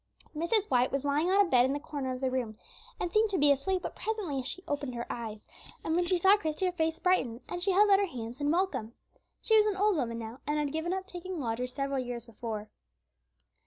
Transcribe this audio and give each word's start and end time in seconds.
Mrs. 0.35 0.65
White 0.71 0.91
was 0.91 1.05
lying 1.05 1.29
on 1.29 1.45
a 1.45 1.47
bed 1.47 1.63
in 1.63 1.73
the 1.73 1.79
corner 1.79 2.11
of 2.11 2.21
the 2.21 2.31
room, 2.31 2.57
and 2.99 3.11
seemed 3.13 3.29
to 3.29 3.37
be 3.37 3.51
asleep; 3.51 3.83
but 3.83 3.95
presently 3.95 4.41
she 4.41 4.63
opened 4.67 4.95
her 4.95 5.05
eyes, 5.11 5.45
and 5.83 5.95
when 5.95 6.07
she 6.07 6.17
saw 6.17 6.37
Christie 6.37 6.65
her 6.65 6.71
face 6.71 6.97
brightened, 6.97 7.41
and 7.47 7.61
she 7.61 7.69
held 7.69 7.91
out 7.91 7.99
her 7.99 8.07
hands 8.07 8.41
in 8.41 8.49
welcome. 8.49 8.95
She 9.43 9.55
was 9.55 9.67
an 9.67 9.77
old 9.77 9.95
woman 9.97 10.17
now, 10.17 10.39
and 10.47 10.57
had 10.57 10.73
given 10.73 10.91
up 10.91 11.05
taking 11.05 11.39
lodgers 11.39 11.71
several 11.75 11.99
years 11.99 12.25
before. 12.25 12.71